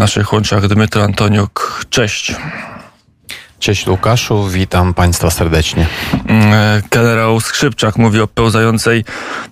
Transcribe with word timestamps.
naszych 0.00 0.32
łączach 0.32 0.68
Dmytro 0.68 1.02
Antoniuk. 1.02 1.84
Cześć. 1.90 2.36
Cześć 3.60 3.86
Łukaszu, 3.86 4.48
witam 4.48 4.94
Państwa 4.94 5.30
serdecznie. 5.30 5.86
Mm, 6.26 6.82
generał 6.90 7.40
Skrzypczak 7.40 7.96
mówi 7.96 8.20
o 8.20 8.26
pełzającej 8.26 9.04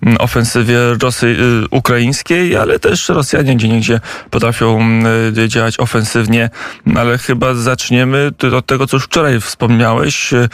mm, 0.03 0.17
ofensywie 0.21 0.79
Rosy 1.03 1.27
y, 1.27 1.69
ukraińskiej, 1.71 2.57
ale 2.57 2.79
też 2.79 3.09
Rosjanie 3.09 3.57
gdzie 3.57 3.69
niegdzie 3.69 4.01
potrafią 4.31 4.77
mm, 4.81 5.07
y, 5.39 5.49
działać 5.49 5.81
ofensywnie, 5.81 6.50
ale 6.96 7.18
chyba 7.18 7.55
zaczniemy 7.55 8.30
od 8.57 8.66
tego, 8.66 8.86
co 8.86 8.96
już 8.96 9.05
wczoraj 9.05 9.41
wspomniałeś, 9.41 10.32
y, 10.32 10.48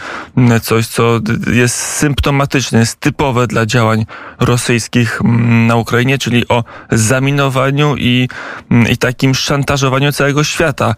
coś, 0.62 0.86
co 0.86 1.21
jest 1.52 1.77
symptomatyczne, 1.77 2.79
jest 2.79 3.00
typowe 3.00 3.46
dla 3.46 3.66
działań 3.66 4.07
rosyjskich 4.41 5.21
na 5.66 5.77
Ukrainie, 5.77 6.18
czyli 6.18 6.48
o 6.48 6.64
zaminowaniu 6.91 7.96
i, 7.96 8.29
i 8.91 8.96
takim 8.96 9.34
szantażowaniu 9.34 10.12
całego 10.12 10.45
świata 10.45 10.95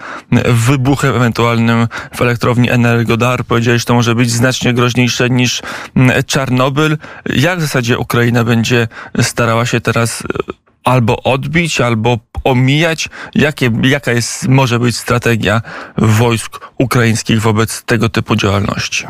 wybuchem 0.47 1.17
ewentualnym 1.17 1.89
w 2.15 2.23
elektronice 2.23 2.46
elektrowni 2.47 2.71
Energodar. 2.71 3.45
Powiedziałeś, 3.45 3.83
że 3.83 3.87
to 3.87 3.95
może 3.95 4.15
być 4.15 4.31
znacznie 4.31 4.75
groźniejsze 4.75 5.31
niż 5.31 5.63
mm, 5.97 6.23
Czarnobyl. 6.27 6.99
Jak 7.35 7.59
w 7.59 7.63
zasadzie 7.63 7.99
Ukraina 7.99 8.45
będzie 8.45 8.89
starała 9.23 9.67
się 9.67 9.81
teraz 9.81 10.23
e, 10.23 10.53
albo 10.85 11.23
odbić, 11.23 11.81
albo 11.81 12.19
omijać? 12.45 13.09
Jakie, 13.35 13.71
jaka 13.83 14.13
jest, 14.13 14.49
może 14.49 14.79
być 14.79 14.97
strategia 14.97 15.63
wojsk 15.99 16.61
ukraińskich 16.79 17.41
wobec 17.41 17.83
tego 17.83 18.09
typu 18.09 18.37
działalności? 18.37 19.07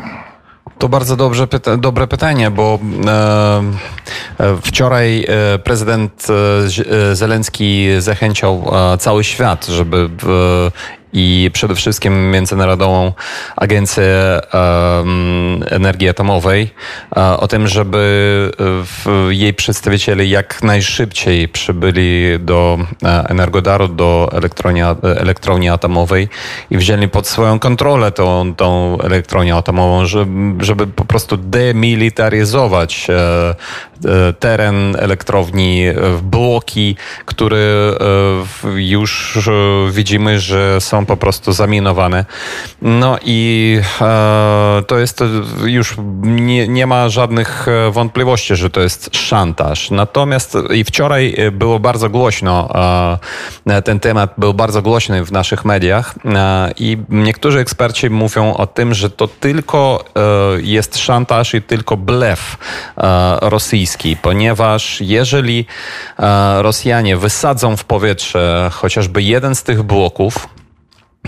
To 0.79 0.89
bardzo 0.89 1.15
dobrze, 1.15 1.47
pyta 1.47 1.77
dobre 1.77 2.07
pytanie, 2.07 2.51
bo 2.51 2.79
e, 3.07 3.63
e 4.39 4.57
wczoraj 4.61 5.25
e, 5.27 5.59
prezydent 5.59 6.27
Zelenski 7.13 7.87
zachęciał 7.99 8.71
cały 8.99 9.23
świat, 9.23 9.65
żeby 9.65 10.09
i 11.13 11.49
przede 11.53 11.75
wszystkim 11.75 12.31
Międzynarodową 12.31 13.13
Agencję 13.55 14.39
Energii 15.69 16.09
Atomowej 16.09 16.69
o 17.37 17.47
tym, 17.47 17.67
żeby 17.67 18.51
jej 19.29 19.53
przedstawiciele 19.53 20.25
jak 20.25 20.63
najszybciej 20.63 21.47
przybyli 21.47 22.39
do 22.39 22.77
e, 23.03 23.29
Energodaru, 23.29 23.87
do 23.87 24.29
elektrowni, 24.33 24.81
elektrowni 25.03 25.69
atomowej 25.69 26.29
i 26.71 26.77
wzięli 26.77 27.07
pod 27.07 27.27
swoją 27.27 27.59
kontrolę 27.59 28.11
tą, 28.11 28.55
tą 28.55 28.97
elektrownię 29.01 29.55
atomową, 29.55 30.05
żeby, 30.05 30.65
żeby 30.65 30.87
po 30.87 31.05
prostu 31.05 31.37
demilitaryzować 31.37 33.07
e, 33.09 33.13
e, 33.13 33.55
teren 34.39 34.95
elektrowni, 34.99 35.85
bloki, 36.23 36.95
które 37.25 37.57
już 38.75 39.39
widzimy, 39.91 40.39
że 40.39 40.81
są 40.81 41.05
po 41.05 41.17
prostu 41.17 41.53
zaminowane. 41.53 42.25
No 42.81 43.17
i 43.25 43.79
e, 44.01 44.83
to 44.87 44.97
jest 44.99 45.23
już 45.65 45.95
nie, 46.21 46.67
nie 46.67 46.87
ma 46.87 47.09
żadnych 47.09 47.67
e, 47.67 47.91
wątpliwości, 47.91 48.55
że 48.55 48.69
to 48.69 48.81
jest 48.81 49.15
szantaż. 49.15 49.91
Natomiast 49.91 50.57
i 50.73 50.83
wczoraj 50.83 51.35
było 51.51 51.79
bardzo 51.79 52.09
głośno, 52.09 52.69
e, 53.65 53.81
ten 53.81 53.99
temat 53.99 54.33
był 54.37 54.53
bardzo 54.53 54.81
głośny 54.81 55.25
w 55.25 55.31
naszych 55.31 55.65
mediach 55.65 56.15
e, 56.25 56.71
i 56.79 56.97
niektórzy 57.09 57.59
eksperci 57.59 58.09
mówią 58.09 58.53
o 58.53 58.67
tym, 58.67 58.93
że 58.93 59.09
to 59.09 59.27
tylko 59.27 60.05
e, 60.15 60.61
jest 60.61 60.97
szantaż 60.97 61.53
i 61.53 61.61
tylko 61.61 61.97
blef 61.97 62.57
e, 62.97 63.39
ponieważ 64.21 65.01
jeżeli 65.01 65.65
Rosjanie 66.57 67.17
wysadzą 67.17 67.77
w 67.77 67.83
powietrze 67.83 68.69
chociażby 68.73 69.21
jeden 69.21 69.55
z 69.55 69.63
tych 69.63 69.83
bloków, 69.83 70.47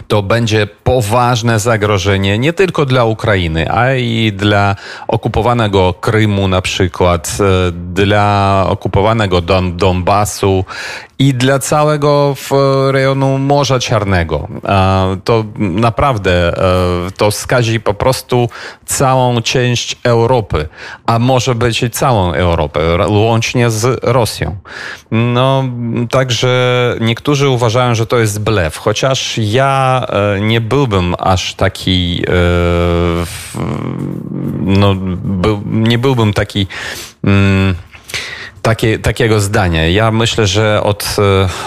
to 0.07 0.23
będzie 0.23 0.67
poważne 0.67 1.59
zagrożenie 1.59 2.39
nie 2.39 2.53
tylko 2.53 2.85
dla 2.85 3.05
Ukrainy, 3.05 3.71
a 3.71 3.93
i 3.95 4.33
dla 4.33 4.75
okupowanego 5.07 5.93
Krymu 5.93 6.47
na 6.47 6.61
przykład, 6.61 7.37
e, 7.39 7.71
dla 7.71 8.65
okupowanego 8.69 9.41
Don 9.41 9.77
Donbasu 9.77 10.65
i 11.19 11.33
dla 11.33 11.59
całego 11.59 12.35
rejonu 12.91 13.37
Morza 13.37 13.79
Czarnego. 13.79 14.47
To 15.23 15.45
naprawdę 15.57 16.57
e, 16.57 17.11
to 17.17 17.31
skazi 17.31 17.79
po 17.79 17.93
prostu 17.93 18.49
całą 18.85 19.41
część 19.41 19.97
Europy, 20.03 20.69
a 21.05 21.19
może 21.19 21.55
być 21.55 21.83
i 21.83 21.89
całą 21.89 22.33
Europę, 22.33 22.79
łącznie 23.07 23.69
z 23.69 23.99
Rosją. 24.03 24.57
No, 25.11 25.63
także 26.11 26.95
niektórzy 27.01 27.49
uważają, 27.49 27.95
że 27.95 28.05
to 28.05 28.19
jest 28.19 28.39
blef, 28.39 28.77
chociaż 28.77 29.37
ja 29.37 30.05
e, 30.09 30.41
nie 30.41 30.61
byłbym 30.61 31.15
aż 31.19 31.53
taki, 31.53 32.23
e, 32.27 32.31
no, 34.59 34.95
nie 35.65 35.97
byłbym 35.97 36.33
taki. 36.33 36.67
Takie, 38.69 38.99
takiego 38.99 39.39
zdania. 39.39 39.87
Ja 39.87 40.11
myślę, 40.11 40.47
że 40.47 40.83
od 40.83 41.15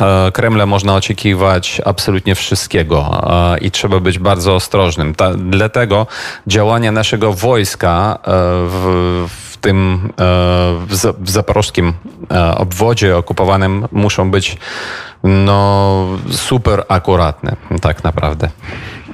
e, 0.00 0.32
Kremla 0.32 0.66
można 0.66 0.94
oczekiwać 0.94 1.80
absolutnie 1.84 2.34
wszystkiego 2.34 3.22
e, 3.54 3.58
i 3.58 3.70
trzeba 3.70 4.00
być 4.00 4.18
bardzo 4.18 4.54
ostrożnym. 4.54 5.14
Ta, 5.14 5.34
dlatego 5.34 6.06
działania 6.46 6.92
naszego 6.92 7.32
wojska 7.32 8.18
e, 8.18 8.30
w, 8.68 9.26
w 9.28 9.56
tym 9.56 10.12
w, 10.88 11.30
zaporożskim 11.30 11.92
obwodzie 12.56 13.16
okupowanym 13.16 13.88
muszą 13.92 14.30
być 14.30 14.56
no, 15.22 16.06
super 16.30 16.84
akuratne, 16.88 17.56
tak 17.80 18.04
naprawdę. 18.04 18.48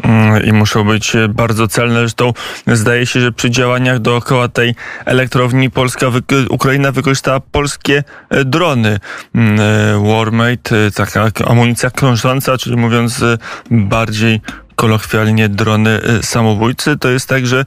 Mm, 0.03 0.45
i 0.45 0.53
muszą 0.53 0.85
być 0.85 1.13
bardzo 1.29 1.69
celne. 1.69 2.01
Zresztą 2.01 2.33
zdaje 2.67 3.07
się, 3.07 3.21
że 3.21 3.33
przy 3.33 3.51
działaniach 3.51 3.99
dookoła 3.99 4.49
tej 4.49 4.75
elektrowni 5.05 5.71
Polska, 5.71 6.07
Ukraina 6.51 6.93
wykorzystała 6.93 7.41
polskie 7.41 8.05
e, 8.31 8.45
drony. 8.45 8.99
Mm, 9.35 9.61
e, 9.61 10.15
Warmate, 10.15 10.87
e, 10.87 10.91
taka 10.91 11.31
amunicja 11.47 11.91
krążąca, 11.91 12.59
czyli 12.59 12.77
mówiąc 12.77 13.25
bardziej 13.71 14.41
kolokwialnie 14.77 15.49
drony 15.49 16.01
samobójcy. 16.23 16.97
To 16.97 17.09
jest 17.09 17.29
tak, 17.29 17.47
że 17.47 17.65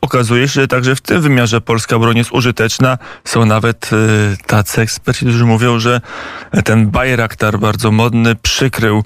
okazuje 0.00 0.48
się, 0.48 0.60
że 0.60 0.68
także 0.68 0.96
w 0.96 1.00
tym 1.00 1.20
wymiarze 1.20 1.60
polska 1.60 1.98
broń 1.98 2.16
jest 2.16 2.32
użyteczna. 2.32 2.98
Są 3.24 3.44
nawet 3.46 3.90
tacy 4.46 4.80
eksperci, 4.80 5.26
którzy 5.26 5.44
mówią, 5.44 5.78
że 5.78 6.00
ten 6.64 6.90
Bayraktar 6.90 7.58
bardzo 7.58 7.90
modny 7.90 8.34
przykrył 8.34 9.04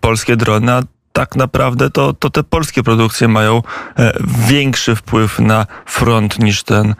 polskie 0.00 0.36
drony, 0.36 0.72
a 0.72 0.82
tak 1.16 1.36
naprawdę 1.36 1.90
to, 1.90 2.12
to 2.12 2.30
te 2.30 2.42
polskie 2.42 2.82
produkcje 2.82 3.28
mają 3.28 3.62
e, 3.98 4.12
większy 4.48 4.96
wpływ 4.96 5.38
na 5.38 5.66
front 5.86 6.38
niż 6.38 6.62
ten 6.62 6.94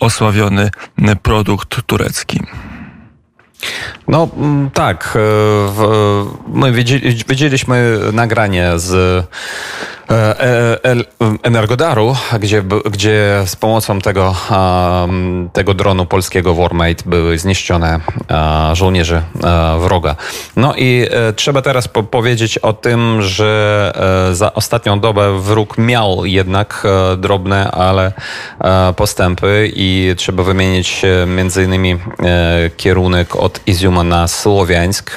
osławiony 0.00 0.70
produkt 1.22 1.82
turecki. 1.86 2.42
No 4.08 4.28
tak, 4.74 5.16
e, 5.16 5.20
my 6.48 6.72
widzieliśmy 7.28 7.98
nagranie 8.12 8.72
z 8.76 8.94
E, 8.94 9.24
e, 9.24 9.97
Energodaru, 11.42 12.16
gdzie, 12.40 12.62
gdzie 12.90 13.42
z 13.46 13.56
pomocą 13.56 14.00
tego, 14.00 14.34
tego 15.52 15.74
dronu 15.74 16.06
polskiego 16.06 16.54
Warmate 16.54 17.04
były 17.06 17.38
zniszczone 17.38 18.00
żołnierze 18.72 19.22
wroga. 19.78 20.16
No 20.56 20.74
i 20.76 21.06
e, 21.10 21.32
trzeba 21.32 21.62
teraz 21.62 21.88
powiedzieć 21.88 22.58
o 22.58 22.72
tym, 22.72 23.22
że 23.22 23.92
za 24.32 24.54
ostatnią 24.54 25.00
dobę 25.00 25.40
wróg 25.40 25.78
miał 25.78 26.24
jednak 26.24 26.86
drobne, 27.16 27.70
ale 27.70 28.12
postępy 28.96 29.70
i 29.74 30.14
trzeba 30.16 30.42
wymienić 30.42 31.02
między 31.26 31.64
innymi 31.64 31.96
kierunek 32.76 33.36
od 33.36 33.60
Iziuma 33.66 34.04
na 34.04 34.28
Słowiańsk. 34.28 35.16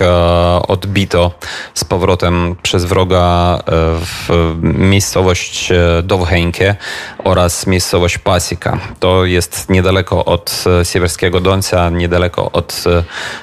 Odbito 0.68 1.32
z 1.74 1.84
powrotem 1.84 2.56
przez 2.64 2.86
wroga 2.86 3.60
w 4.06 4.56
miejscowość 4.82 5.72
e, 5.72 6.04
Dowhenke 6.04 6.76
oraz 7.24 7.68
miejscowość 7.68 8.18
Pasika. 8.18 8.80
To 9.00 9.26
jest 9.26 9.70
niedaleko 9.70 10.26
od 10.26 10.64
e, 10.82 10.86
Siewierskiego 10.86 11.40
Dońca, 11.40 11.90
niedaleko 11.90 12.52
od 12.52 12.84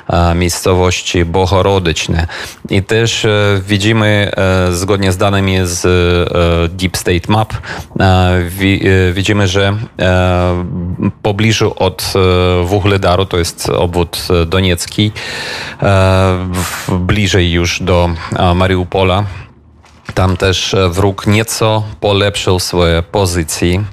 e, 0.08 0.34
miejscowości 0.34 1.24
Bohorodyczne. 1.24 2.26
I 2.70 2.82
też 2.82 3.26
widzimy, 3.66 4.30
zgodnie 4.70 5.12
z 5.12 5.16
danymi 5.16 5.56
z 5.62 5.82
Deep 6.72 6.96
State 6.96 7.32
Map, 7.32 7.52
widzimy, 9.12 9.48
że 9.48 9.76
pobliżu 11.22 11.74
od 11.76 12.12
Wuchledaru, 12.64 13.26
to 13.26 13.38
jest 13.38 13.68
obwód 13.68 14.28
doniecki, 14.46 15.12
bliżej 16.88 17.52
już 17.52 17.82
do 17.82 18.10
Mariupola, 18.54 19.24
Tam 20.18 20.36
też 20.36 20.76
wróg 20.90 21.26
nieco 21.26 21.82
polepszył 22.00 22.58
swoje 22.58 23.02
pozycje. 23.02 23.84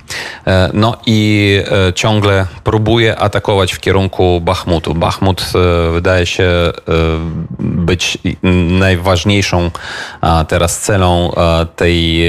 No 0.73 0.97
i 1.05 1.61
ciągle 1.95 2.47
próbuje 2.63 3.19
atakować 3.19 3.73
w 3.73 3.79
kierunku 3.79 4.41
Bachmutu. 4.41 4.95
Bachmut 4.95 5.51
wydaje 5.93 6.25
się 6.25 6.49
być 7.59 8.17
najważniejszą 8.79 9.71
teraz 10.47 10.79
celą 10.79 11.31
tej 11.75 12.23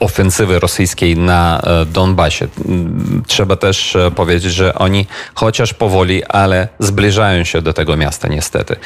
ofensywy 0.00 0.58
rosyjskiej 0.58 1.16
na 1.16 1.60
e, 1.60 1.86
Donbasie. 1.86 2.48
Mm, 2.68 3.22
trzeba 3.26 3.56
też 3.56 3.96
e, 3.96 4.10
powiedzieć, 4.10 4.52
że 4.52 4.74
oni 4.74 5.06
chociaż 5.34 5.74
powoli, 5.74 6.24
ale 6.24 6.68
zbliżają 6.78 7.44
się 7.44 7.62
do 7.62 7.72
tego 7.72 7.96
miasta 7.96 8.28
niestety. 8.28 8.76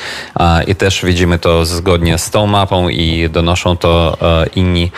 I 0.66 0.74
też 0.74 1.04
widzimy 1.04 1.38
to 1.38 1.66
zgodnie 1.66 2.18
z 2.18 2.30
tą 2.30 2.46
mapą 2.46 2.88
i 2.88 3.30
donoszą 3.30 3.76
to 3.76 4.16
e, 4.22 4.46
inni 4.56 4.90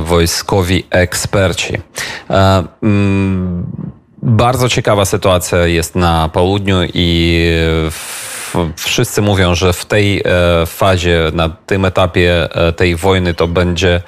wojskowi 0.00 0.84
eksperci. 0.90 1.74
Mm, 2.82 3.66
bardzo 4.22 4.68
ciekawa 4.68 5.04
sytuacja 5.04 5.66
jest 5.66 5.94
na 5.94 6.28
południu 6.28 6.76
i 6.94 7.40
w 7.90 8.37
wszyscy 8.76 9.22
mówią, 9.22 9.54
że 9.54 9.72
w 9.72 9.84
tej 9.84 10.20
e, 10.20 10.22
fazie, 10.66 11.30
na 11.32 11.48
tym 11.48 11.84
etapie 11.84 12.48
e, 12.54 12.72
tej 12.72 12.96
wojny 12.96 13.34
to 13.34 13.48
będzie 13.48 14.02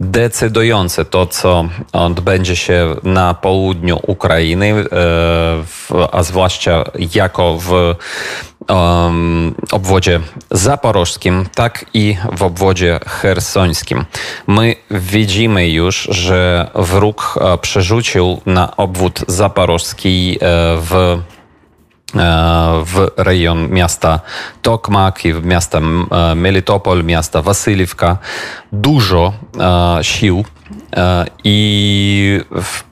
decydujące 0.00 1.04
to, 1.04 1.26
co 1.26 1.68
odbędzie 1.92 2.56
się 2.56 2.96
na 3.02 3.34
południu 3.34 4.00
Ukrainy, 4.06 4.74
e, 4.74 6.06
a 6.12 6.22
zwłaszcza 6.22 6.84
jako 7.14 7.58
w 7.58 7.94
obwodzie 9.72 10.20
zaporożskim, 10.50 11.46
tak 11.54 11.84
i 11.94 12.16
w 12.36 12.42
obwodzie 12.42 13.00
hersońskim. 13.06 14.04
My 14.46 14.74
widzimy 14.90 15.68
już, 15.68 16.08
że 16.10 16.70
wróg 16.74 17.38
przerzucił 17.60 18.40
na 18.46 18.76
obwód 18.76 19.20
zaporożski 19.28 20.38
w 20.76 21.18
w 22.84 23.10
rejon 23.16 23.68
miasta 23.70 24.20
Tokmak 24.62 25.24
i 25.24 25.32
miasta 25.32 25.78
e, 25.78 26.34
Melitopol, 26.34 27.04
miasta 27.04 27.42
Wasylivka. 27.42 28.18
Dużo 28.72 29.32
e, 29.58 30.04
sił 30.04 30.44
i 31.44 32.40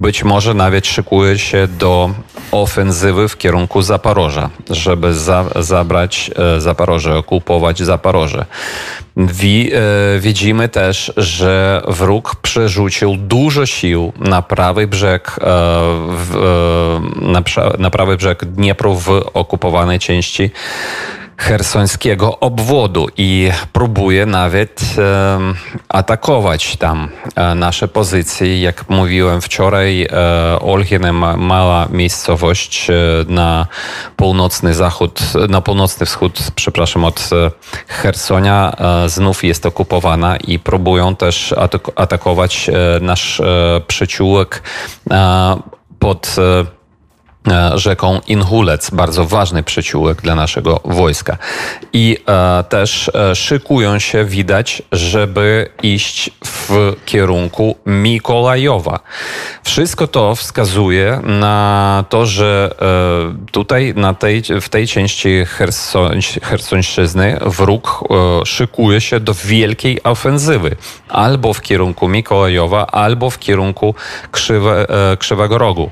być 0.01 0.25
może 0.25 0.55
nawet 0.55 0.87
szykuje 0.87 1.39
się 1.39 1.69
do 1.69 2.11
ofensywy 2.53 3.29
w 3.29 3.37
kierunku 3.37 3.83
Zaporoża, 3.83 4.51
żeby 4.71 5.15
za, 5.15 5.45
zabrać 5.57 6.31
Zaporoże, 6.59 7.17
okupować 7.17 7.79
Zaporoże. 7.79 8.47
Wi, 9.17 9.71
widzimy 10.19 10.69
też, 10.69 11.13
że 11.17 11.83
wróg 11.89 12.37
przerzucił 12.37 13.17
dużo 13.17 13.67
sił 13.67 14.13
na 14.19 14.43
prawy 14.43 14.87
brzeg, 14.87 15.37
na, 17.17 17.43
na 17.79 17.91
prawy 17.91 18.17
brzeg 18.17 18.45
Dniepru 18.45 18.95
w 18.95 19.11
okupowanej 19.35 19.99
części 19.99 20.51
hersońskiego 21.37 22.41
obwodu 22.41 23.07
i 23.17 23.51
próbuje 23.73 24.27
nawet 24.27 24.81
e, 24.99 25.39
atakować 25.89 26.77
tam 26.77 27.09
e, 27.37 27.55
nasze 27.55 27.89
pozycje. 27.89 28.61
Jak 28.61 28.91
mówiłem 28.91 29.41
wczoraj, 29.41 30.03
e, 30.03 31.13
ma, 31.13 31.37
mała 31.37 31.89
miejscowość 31.91 32.91
e, 32.91 32.95
na 33.29 33.67
północny 34.17 34.75
zachód, 34.75 35.21
na 35.49 35.61
północny 35.61 36.07
wschód, 36.07 36.39
przepraszam, 36.55 37.05
od 37.05 37.31
e, 37.33 37.51
Hersonia 37.89 38.73
e, 39.05 39.09
znów 39.09 39.45
jest 39.45 39.67
okupowana 39.67 40.37
i 40.37 40.59
próbują 40.59 41.17
też 41.17 41.53
atak 41.53 41.91
atakować 41.97 42.71
nasz 43.01 43.43
przyciółek 43.87 44.63
pod 45.99 46.37
E, 46.39 46.84
rzeką 47.75 48.21
Inhulec, 48.27 48.91
bardzo 48.91 49.25
ważny 49.27 49.63
przyciółek 49.63 50.23
dla 50.23 50.35
naszego 50.35 50.81
wojska. 50.85 51.39
I 51.93 52.19
e, 52.29 52.65
też 52.69 53.11
e, 53.15 53.35
szykują 53.37 53.99
się, 53.99 54.25
widać, 54.25 54.83
żeby 54.93 55.71
iść 55.83 56.31
w 56.45 56.93
kierunku 57.05 57.77
Mikołajowa. 57.87 59.01
Wszystko 59.63 60.07
to 60.07 60.35
wskazuje 60.35 61.21
na 61.23 62.05
to, 62.09 62.27
że 62.27 62.75
e, 62.81 63.51
tutaj 63.53 63.95
na 63.97 64.15
tej, 64.15 64.43
w 64.61 64.69
tej 64.69 64.87
części 64.87 65.45
Hersońszczyzny 66.43 67.39
wróg 67.41 68.05
e, 68.43 68.47
szykuje 68.47 69.01
się 69.01 69.21
do 69.21 69.35
wielkiej 69.35 70.03
ofensywy. 70.03 70.77
Albo 71.09 71.53
w 71.55 71.61
kierunku 71.61 72.09
Mikołajowa, 72.09 72.87
albo 72.87 73.31
w 73.31 73.39
kierunku 73.39 73.95
Krzywe, 74.31 74.87
e, 75.13 75.17
Krzywego 75.17 75.59
Rogu 75.59 75.91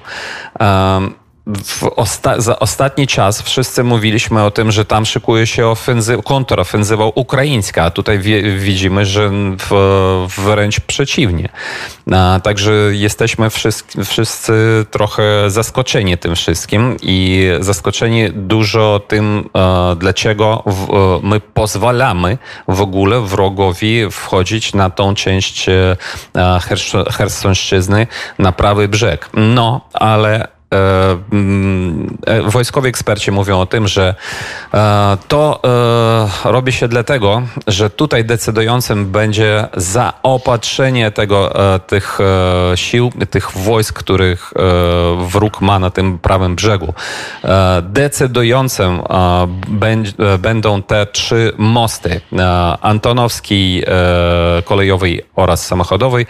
osta 1.97 2.41
za 2.41 2.59
ostatni 2.59 3.07
czas 3.07 3.43
wszyscy 3.43 3.85
mówiliśmy 3.85 4.43
o 4.43 4.51
tym, 4.51 4.73
że 4.73 4.85
tam 4.85 5.07
szykuje 5.07 5.47
się 5.47 5.67
ofenzy 5.67 6.19
kontrofensywa 6.25 7.07
ukraińska, 7.07 7.85
a 7.85 7.91
tutaj 7.91 8.19
widzimy, 8.59 9.07
że 9.07 9.31
w, 9.59 10.27
wręcz 10.39 10.81
przeciwnie. 10.81 11.49
A, 12.13 12.41
także 12.43 12.73
jesteśmy 12.91 13.51
wszyscy, 13.51 14.05
wszyscy 14.05 14.53
trochę 14.91 15.51
zaskoczeni 15.51 16.19
tym 16.19 16.35
wszystkim 16.35 16.97
i 17.03 17.49
zaskoczeni 17.61 18.31
dużo 18.31 19.01
tym, 19.09 19.49
e, 19.57 19.97
dlaczego 19.97 20.63
w, 20.67 20.95
e, 20.95 21.27
my 21.27 21.41
pozwalamy 21.41 22.39
w 22.69 22.81
ogóle 22.81 23.21
wrogowi 23.21 24.11
wchodzić 24.11 24.75
na 24.75 24.91
tą 24.91 25.15
część 25.15 25.69
e, 25.69 25.97
Hersonszczyzny, 27.11 28.07
na 28.39 28.53
prawy 28.53 28.89
brzeg. 28.89 29.29
No, 29.35 29.81
ale 29.93 30.49
wojskowi 32.47 32.89
eksperci 32.89 33.31
mówią 33.31 33.61
o 33.61 33.67
tym, 33.67 33.89
że 33.89 34.15
e, 34.75 35.17
to 35.29 35.61
robi 36.45 36.73
się 36.73 36.89
dlatego, 36.89 37.43
że 37.67 37.91
tutaj 37.91 38.25
decydującym 38.25 39.07
będzie 39.13 39.69
zaopatrzenie 39.77 41.11
tego, 41.11 41.53
tych 41.87 42.19
sił, 42.75 43.13
tych 43.31 43.51
wojsk, 43.51 43.99
których 43.99 44.53
wróg 45.19 45.61
ma 45.61 45.79
na 45.79 45.91
tym 45.91 46.19
prawym 46.19 46.57
brzegu. 46.57 46.95
Decydującym 47.83 49.03
będą 50.39 50.83
te 50.83 51.07
trzy 51.07 51.53
mosty. 51.59 52.21
Antonowski, 52.83 53.83
kolejowej 54.65 55.23
oraz 55.37 55.67
samochodowej 55.67 56.27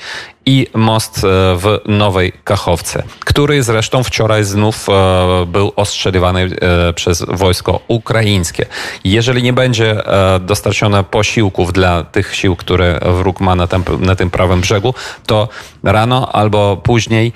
i 0.47 0.67
most 0.75 1.19
e, 1.19 1.21
w 1.56 1.79
Nowej 1.87 2.33
Kachowce, 2.44 3.03
który 3.21 3.62
zresztą 3.62 4.05
wczoraj 4.05 4.44
znów 4.44 4.89
e, 4.89 5.47
był 5.47 5.73
ostrzeliwany 5.77 6.50
e, 6.61 6.93
przez 6.93 7.25
wojsko 7.29 7.81
ukraińskie. 7.89 8.67
Jeżeli 9.05 9.43
nie 9.43 9.53
będzie 9.53 10.03
dostarczone 10.41 11.05
posiłków 11.05 11.73
dla 11.73 12.03
tych 12.03 12.35
sił, 12.37 12.56
które 12.56 12.99
wróg 13.03 13.41
ma 13.41 13.55
na 13.55 13.67
tym, 13.67 13.84
na 14.01 14.17
tym 14.17 14.31
prawym 14.31 14.61
brzegu, 14.61 14.94
to 15.27 15.49
rano 15.82 16.32
albo 16.32 16.77
później, 16.77 17.32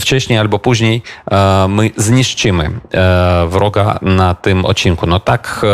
wcześniej 0.00 0.38
albo 0.38 0.58
później 0.58 1.02
my 1.68 1.90
zniszczymy 1.96 2.70
wroga 3.48 3.98
na 4.02 4.34
tym 4.34 4.64
odcinku. 4.64 5.06
No 5.06 5.20
tak, 5.20 5.66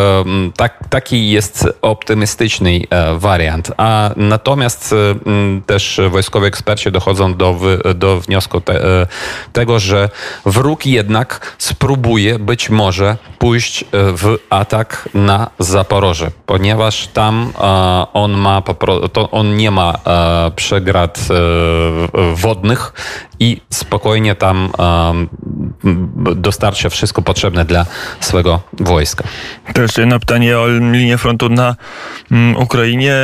tak, 0.56 0.88
taki 0.90 1.30
jest 1.30 1.68
optymistyczny 1.82 2.80
wariant. 3.14 3.72
A 3.76 4.10
natomiast 4.16 4.94
też 5.66 6.00
wojskowe 6.10 6.46
eksperci 6.46 6.67
eksperci 6.68 6.92
dochodzą 6.92 7.34
do, 7.34 7.56
do 7.94 8.20
wniosku 8.20 8.60
te, 8.60 8.84
e, 8.84 9.06
tego, 9.52 9.78
że 9.78 10.08
wróg 10.46 10.86
jednak 10.86 11.56
spróbuje 11.58 12.38
być 12.38 12.70
może 12.70 13.16
pójść 13.38 13.82
e, 13.82 13.86
w 13.92 14.36
atak 14.50 15.08
na 15.14 15.50
Zaporoże, 15.58 16.30
ponieważ 16.46 17.08
tam 17.08 17.52
e, 17.60 17.62
on 18.12 18.32
ma, 18.32 18.62
on 19.30 19.56
nie 19.56 19.70
ma 19.70 19.94
przegrad 20.56 21.28
wodnych 22.34 22.92
i 23.40 23.60
spokojnie 23.70 24.34
tam 24.34 24.72
dostarcza 26.36 26.88
wszystko 26.88 27.22
potrzebne 27.22 27.64
dla 27.64 27.86
swego 28.20 28.60
wojska. 28.72 29.24
To 29.74 29.82
jeszcze 29.82 30.00
jedno 30.00 30.20
pytanie 30.20 30.58
o 30.58 30.68
linię 30.68 31.18
frontu 31.18 31.48
na 31.48 31.76
mm, 32.30 32.56
Ukrainie. 32.56 33.14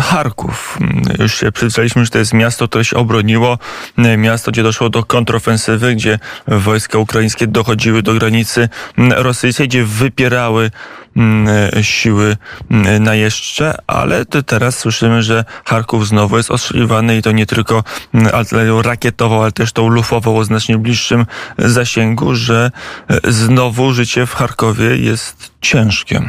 Charków. 0.00 0.78
Już 1.18 1.34
się 1.34 1.52
przyzwyczailiśmy, 1.52 2.04
że 2.04 2.10
to 2.10 2.18
jest 2.18 2.34
miasto, 2.34 2.68
które 2.68 2.84
się 2.84 2.96
obroniło. 2.96 3.58
Miasto, 4.18 4.50
gdzie 4.50 4.62
doszło 4.62 4.90
do 4.90 5.04
kontrofensywy, 5.04 5.94
gdzie 5.94 6.18
wojska 6.46 6.98
ukraińskie 6.98 7.46
dochodziły 7.46 8.02
do 8.02 8.14
granicy 8.14 8.68
rosyjskiej, 8.96 9.68
gdzie 9.68 9.84
wypierały 9.84 10.70
siły 11.82 12.36
mm, 12.70 13.02
najeźdźcze, 13.02 13.74
ale 13.86 14.24
teraz 14.24 14.78
słyszymy, 14.78 15.22
że 15.22 15.44
Charków 15.64 16.08
znowu 16.08 16.36
jest 16.36 16.50
ostrzeliwany 16.50 17.16
i 17.16 17.22
to 17.22 17.32
nie 17.32 17.46
tylko 17.46 17.84
mm, 18.14 18.34
artylerią 18.34 18.82
rakietową, 18.82 19.42
ale 19.42 19.52
też 19.52 19.72
tą 19.72 19.88
lufową 19.88 20.36
o 20.36 20.44
znacznie 20.44 20.78
bliższym 20.78 21.26
zasięgu, 21.58 22.34
że 22.34 22.70
e, 23.08 23.32
znowu 23.32 23.92
życie 23.92 24.26
w 24.26 24.34
Charkowie 24.34 24.96
jest 24.96 25.52
ciężkie. 25.60 26.22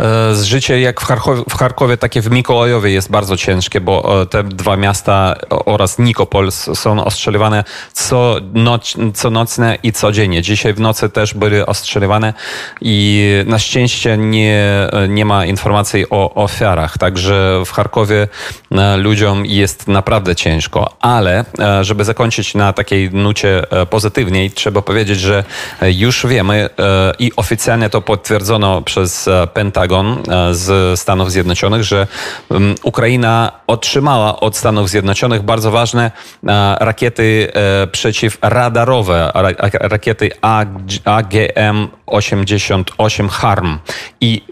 E, 0.00 0.34
życie 0.34 0.80
jak 0.80 1.00
w 1.00 1.04
Charkowie, 1.04 1.42
w 1.48 1.54
Charkowie, 1.54 1.96
takie 1.96 2.20
w 2.20 2.30
Mikołajowie 2.30 2.90
jest 2.90 3.10
bardzo 3.10 3.36
ciężkie, 3.36 3.80
bo 3.80 4.22
e, 4.22 4.26
te 4.26 4.44
dwa 4.44 4.76
miasta 4.76 5.34
oraz 5.50 5.98
Nikopol 5.98 6.52
są 6.52 7.04
ostrzeliwane 7.04 7.64
co, 7.92 8.36
noc, 8.52 8.94
co 9.14 9.30
nocne 9.30 9.78
i 9.82 9.92
codziennie. 9.92 10.42
Dzisiaj 10.42 10.74
w 10.74 10.80
nocy 10.80 11.08
też 11.08 11.34
były 11.34 11.66
ostrzeliwane 11.66 12.34
i 12.80 13.28
na 13.46 13.58
szczęście 13.58 14.16
nie, 14.16 14.88
nie 15.08 15.24
ma 15.24 15.46
informacji 15.46 16.04
o 16.10 16.34
ofiarach, 16.34 16.98
także 16.98 17.62
w 17.66 17.70
Charkowie 17.70 18.28
e, 18.72 18.96
ludziom 18.96 19.46
jest 19.46 19.88
naprawdę 19.88 20.36
ciężko, 20.36 20.96
ale 21.00 21.44
żeby 21.82 22.04
zakończyć 22.04 22.54
na 22.54 22.72
takiej 22.72 23.10
nucie 23.10 23.62
pozytywniej, 23.90 24.50
trzeba 24.50 24.82
powiedzieć, 24.82 25.20
że 25.20 25.44
już 25.82 26.26
wiemy 26.26 26.68
i 27.18 27.32
oficjalnie 27.36 27.90
to 27.90 28.00
potwierdzono 28.00 28.82
przez 28.82 29.28
Pentagon 29.46 30.22
e, 30.28 30.54
z 30.54 31.00
Stanów 31.00 31.32
Zjednoczonych, 31.32 31.82
że 31.82 32.06
mm, 32.50 32.74
Ukraina 32.82 33.52
otrzymała 33.66 34.40
od 34.40 34.56
Stanów 34.56 34.88
Zjednoczonych 34.88 35.42
bardzo 35.42 35.70
ważne 35.70 36.10
e, 36.46 36.76
rakiety 36.80 37.52
e, 37.54 37.86
przeciwradarowe, 37.86 39.32
rakiety 39.72 40.30
AGM-88 41.04 43.28
HARM. 43.28 43.78
I 44.20 44.42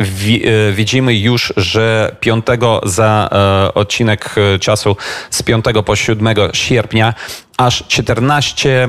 widzimy 0.72 1.14
już, 1.14 1.52
że 1.56 2.16
5 2.20 2.46
za 2.82 3.28
odcinek 3.75 4.34
czasu 4.61 4.96
z 5.30 5.42
5 5.42 5.64
po 5.84 5.96
7 5.96 6.28
sierpnia 6.52 7.14
aż 7.56 7.85
14, 7.88 8.88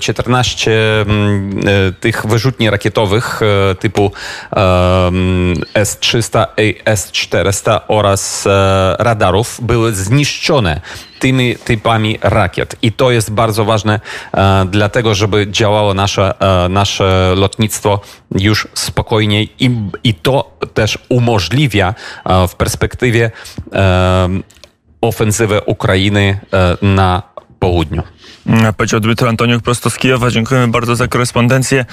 14 0.00 0.70
e, 0.70 0.74
e, 0.74 1.00
mm, 1.00 1.58
e, 1.58 1.92
tych 1.92 2.26
wyrzutni 2.26 2.70
rakietowych 2.70 3.40
typu 3.80 4.12
S-300 5.74 6.46
i 6.58 6.74
S-400 6.84 7.80
oraz 7.88 8.48
radarów 8.98 9.58
były 9.62 9.94
zniszczone 9.94 10.80
tymi 11.18 11.56
typami 11.56 12.18
rakiet. 12.22 12.76
I 12.82 12.92
to 12.92 13.10
jest 13.10 13.30
bardzo 13.30 13.64
ważne 13.64 14.00
dlatego, 14.70 15.14
żeby 15.14 15.46
działało 15.50 15.94
nasze, 15.94 16.34
nasze 16.68 17.34
lotnictwo 17.36 18.00
już 18.38 18.68
spokojniej 18.74 19.52
i, 19.58 19.70
i 20.04 20.14
to 20.14 20.50
też 20.74 20.98
umożliwia 21.08 21.94
w 22.48 22.54
perspektywie 22.54 23.30
ofensywę 25.08 25.62
Ukrainy 25.62 26.38
e, 26.52 26.76
na 26.82 27.22
południu. 27.58 28.02
Powiedział 28.76 29.00
Dmytro 29.00 29.28
Antoniuk 29.28 29.62
prosto 29.62 29.90
z 29.90 29.96
Kijowa. 29.98 30.30
Dziękujemy 30.30 30.68
bardzo 30.68 30.96
za 30.96 31.08
korespondencję. 31.08 31.84